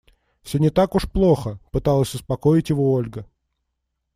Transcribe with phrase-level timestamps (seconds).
[0.41, 3.27] «Всё не так уж плохо»,- пыталась успокоить его Ольга.